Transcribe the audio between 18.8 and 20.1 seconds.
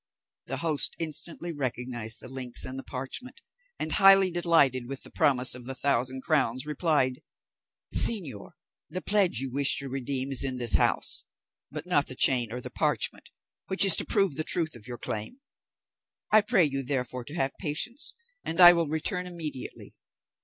return immediately."